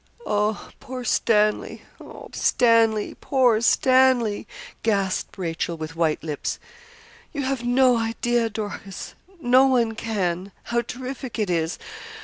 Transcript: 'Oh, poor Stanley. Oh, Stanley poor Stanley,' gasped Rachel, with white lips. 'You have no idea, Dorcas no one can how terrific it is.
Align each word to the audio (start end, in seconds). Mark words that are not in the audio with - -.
'Oh, 0.25 0.69
poor 0.79 1.03
Stanley. 1.03 1.83
Oh, 1.99 2.29
Stanley 2.33 3.13
poor 3.21 3.61
Stanley,' 3.61 4.47
gasped 4.81 5.37
Rachel, 5.37 5.77
with 5.77 5.95
white 5.95 6.23
lips. 6.23 6.57
'You 7.33 7.43
have 7.43 7.63
no 7.63 7.97
idea, 7.99 8.49
Dorcas 8.49 9.13
no 9.39 9.67
one 9.67 9.93
can 9.93 10.51
how 10.63 10.81
terrific 10.81 11.37
it 11.37 11.51
is. 11.51 11.77